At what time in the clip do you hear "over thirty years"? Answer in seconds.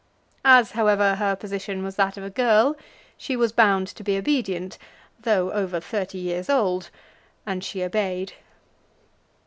5.51-6.49